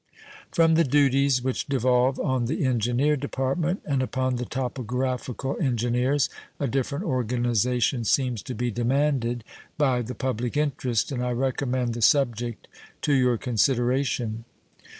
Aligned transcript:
From 0.51 0.73
the 0.73 0.83
duties 0.83 1.43
which 1.43 1.67
devolve 1.67 2.19
on 2.19 2.45
the 2.45 2.65
Engineer 2.65 3.15
Department 3.15 3.83
and 3.85 4.01
upon 4.01 4.37
the 4.37 4.45
topographical 4.45 5.55
engineers, 5.61 6.27
a 6.59 6.65
different 6.65 7.05
organization 7.05 8.03
seems 8.03 8.41
to 8.41 8.55
be 8.55 8.71
demanded 8.71 9.43
by 9.77 10.01
the 10.01 10.15
public 10.15 10.57
interest, 10.57 11.11
and 11.11 11.23
I 11.23 11.33
recommend 11.33 11.93
the 11.93 12.01
subject 12.01 12.67
to 13.03 13.13
your 13.13 13.37
consideration. 13.37 14.45